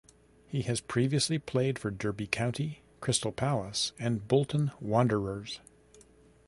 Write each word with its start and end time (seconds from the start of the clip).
He 0.47 0.63
has 0.63 0.81
previously 0.81 1.37
played 1.37 1.77
for 1.77 1.91
Derby 1.91 2.25
County, 2.25 2.81
Crystal 3.01 3.31
Palace 3.31 3.91
and 3.99 4.27
Bolton 4.27 4.71
Wanderers. 4.81 5.59